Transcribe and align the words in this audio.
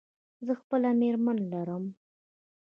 زه 0.45 0.53
خپله 0.61 0.89
مېرمن 0.99 1.37
لرم. 1.51 1.83